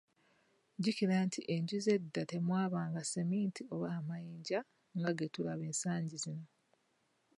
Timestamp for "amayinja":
3.99-4.59